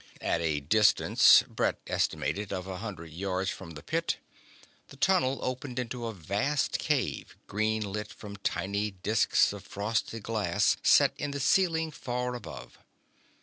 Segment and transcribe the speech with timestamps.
[0.21, 4.17] At a distance, Brett estimated, of a hundred yards from the pit,
[4.87, 10.75] the tunnel opened into a vast cave, green lit from tiny discs of frosted glass
[10.81, 12.79] set in the ceiling far above.